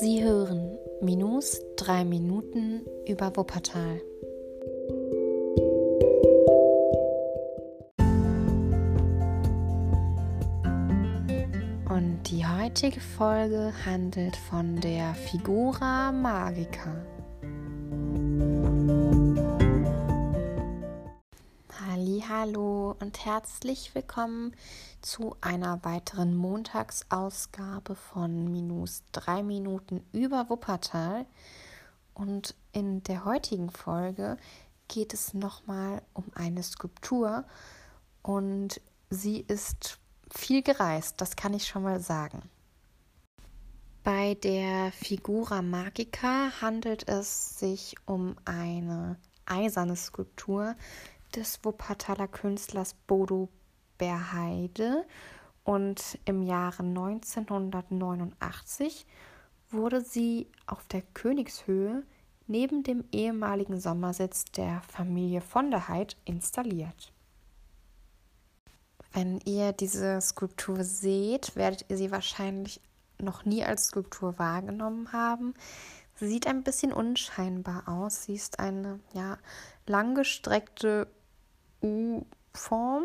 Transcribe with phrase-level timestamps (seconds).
[0.00, 4.00] Sie hören Minus drei Minuten über Wuppertal.
[11.88, 16.94] Und die heutige Folge handelt von der Figura Magica.
[21.98, 24.54] Hallo und herzlich willkommen
[25.02, 31.26] zu einer weiteren Montagsausgabe von Minus 3 Minuten über Wuppertal.
[32.14, 34.36] Und in der heutigen Folge
[34.86, 37.44] geht es nochmal um eine Skulptur
[38.22, 39.98] und sie ist
[40.30, 42.48] viel gereist, das kann ich schon mal sagen.
[44.04, 50.76] Bei der Figura Magica handelt es sich um eine eiserne Skulptur,
[51.34, 53.48] des Wuppertaler Künstlers Bodo
[53.98, 55.04] Berheide
[55.64, 59.06] und im Jahre 1989
[59.70, 62.02] wurde sie auf der Königshöhe
[62.46, 67.12] neben dem ehemaligen Sommersitz der Familie von der Heid installiert.
[69.12, 72.80] Wenn ihr diese Skulptur seht, werdet ihr sie wahrscheinlich
[73.18, 75.54] noch nie als Skulptur wahrgenommen haben.
[76.14, 78.24] Sie sieht ein bisschen unscheinbar aus.
[78.24, 79.38] Sie ist eine ja,
[79.86, 81.08] langgestreckte
[81.82, 83.04] U-Form.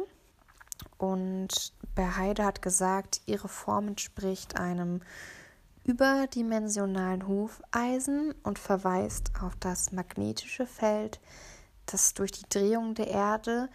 [0.98, 5.02] Und Berheide hat gesagt, ihre Form entspricht einem
[5.84, 11.20] überdimensionalen Hufeisen und verweist auf das magnetische Feld,
[11.86, 13.70] das durch die Drehung der Erde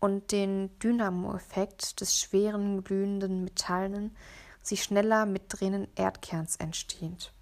[0.00, 4.16] und den Dynamo-Effekt des schweren glühenden Metallen
[4.60, 7.32] sich schneller mitdrehenden Erdkerns entsteht.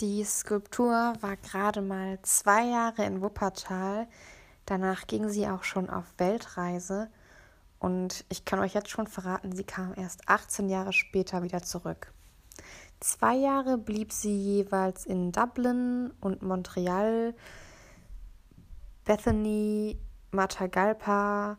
[0.00, 4.08] Die Skulptur war gerade mal zwei Jahre in Wuppertal.
[4.64, 7.10] Danach ging sie auch schon auf Weltreise.
[7.78, 12.14] Und ich kann euch jetzt schon verraten, sie kam erst 18 Jahre später wieder zurück.
[12.98, 17.34] Zwei Jahre blieb sie jeweils in Dublin und Montreal,
[19.04, 19.98] Bethany,
[20.30, 21.58] Matagalpa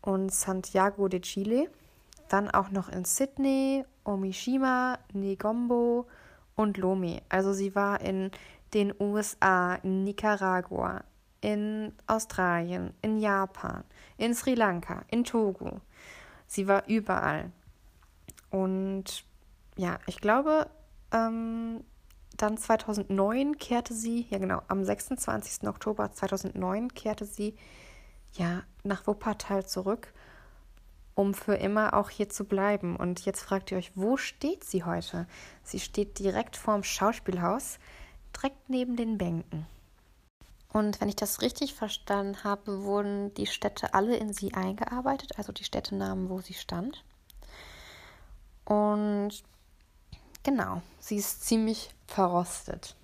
[0.00, 1.70] und Santiago de Chile.
[2.30, 6.06] Dann auch noch in Sydney, Omishima, Negombo
[6.56, 7.22] und Lomé.
[7.28, 8.30] Also sie war in
[8.72, 11.04] den USA, in Nicaragua,
[11.40, 13.84] in Australien, in Japan,
[14.16, 15.80] in Sri Lanka, in Togo.
[16.46, 17.50] Sie war überall.
[18.50, 19.24] Und
[19.76, 20.68] ja, ich glaube,
[21.12, 21.84] ähm,
[22.36, 25.68] dann 2009 kehrte sie, ja genau, am 26.
[25.68, 27.56] Oktober 2009 kehrte sie
[28.32, 30.12] ja nach Wuppertal zurück
[31.14, 32.96] um für immer auch hier zu bleiben.
[32.96, 35.26] Und jetzt fragt ihr euch, wo steht sie heute?
[35.62, 37.78] Sie steht direkt vorm Schauspielhaus,
[38.36, 39.66] direkt neben den Bänken.
[40.72, 45.52] Und wenn ich das richtig verstanden habe, wurden die Städte alle in sie eingearbeitet, also
[45.52, 47.04] die Städtenamen, wo sie stand.
[48.64, 49.30] Und
[50.42, 52.96] genau, sie ist ziemlich verrostet.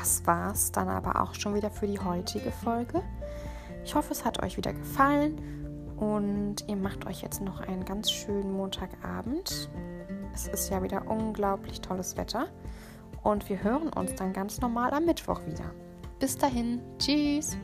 [0.00, 3.02] Das war's dann aber auch schon wieder für die heutige Folge.
[3.84, 5.38] Ich hoffe, es hat euch wieder gefallen
[5.96, 9.68] und ihr macht euch jetzt noch einen ganz schönen Montagabend.
[10.34, 12.46] Es ist ja wieder unglaublich tolles Wetter
[13.22, 15.70] und wir hören uns dann ganz normal am Mittwoch wieder.
[16.18, 17.56] Bis dahin, tschüss!